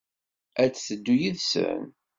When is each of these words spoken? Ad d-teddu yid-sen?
Ad 0.63 0.69
d-teddu 0.71 1.15
yid-sen? 1.21 1.83